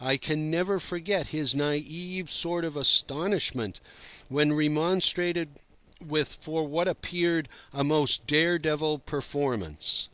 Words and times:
I 0.00 0.16
can 0.16 0.50
never 0.50 0.80
forget 0.80 1.28
his 1.28 1.54
naïve 1.54 2.30
sort 2.30 2.64
of 2.64 2.76
astonishment 2.76 3.78
when 4.28 4.52
remonstrated 4.52 5.50
with 6.04 6.36
for 6.40 6.66
what 6.66 6.88
appeared 6.88 7.48
a 7.72 7.84
most 7.84 8.26
dare 8.26 8.58
devil 8.58 8.98
performance. 8.98 10.08